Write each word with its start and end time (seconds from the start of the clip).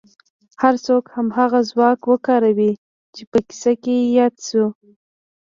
هر 0.61 0.75
څوک 0.85 1.03
هماغه 1.15 1.59
ځواک 1.69 1.99
وکاروي 2.11 2.71
چې 3.15 3.23
په 3.31 3.39
کيسه 3.47 3.71
کې 3.83 3.95
ياد 4.17 4.35
شو. 4.47 4.65